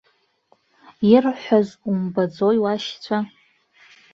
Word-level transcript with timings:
Ирҳәаз 1.11 1.67
умбаӡои 1.89 2.57
уашьцәа? 2.63 3.17